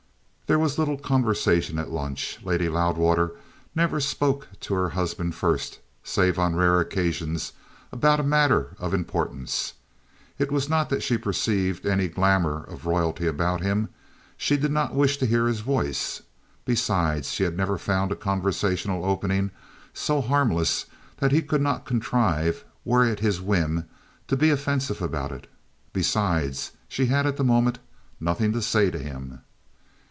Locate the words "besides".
16.65-17.31, 25.93-26.71